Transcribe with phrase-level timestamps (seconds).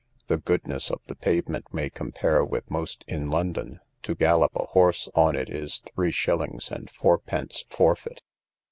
[0.25, 5.07] The goodness of the pavement may compare with most in London; to gallop a horse
[5.13, 8.23] on it is three shillings and fourpence forfeit.